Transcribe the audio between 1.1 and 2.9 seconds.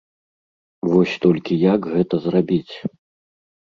толькі як гэта зрабіць?